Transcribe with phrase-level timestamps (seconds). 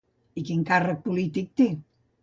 [0.41, 1.73] I quin càrrec polític té?